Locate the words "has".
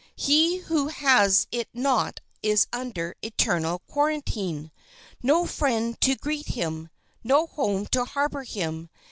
0.87-1.45